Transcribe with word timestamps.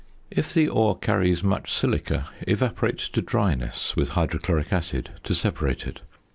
If 0.31 0.51
the 0.51 0.67
ore 0.67 0.97
carries 0.97 1.43
much 1.43 1.71
silica, 1.71 2.27
evaporate 2.47 2.97
to 3.13 3.21
dryness 3.21 3.95
with 3.95 4.09
hydrochloric 4.17 4.73
acid 4.73 5.11
to 5.25 5.35
separate 5.35 5.85
it. 5.85 6.01